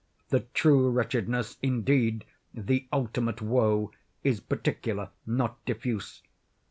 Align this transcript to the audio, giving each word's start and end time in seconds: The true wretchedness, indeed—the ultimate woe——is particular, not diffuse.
The 0.29 0.39
true 0.55 0.89
wretchedness, 0.89 1.59
indeed—the 1.61 2.87
ultimate 2.91 3.39
woe——is 3.39 4.39
particular, 4.39 5.11
not 5.27 5.63
diffuse. 5.65 6.23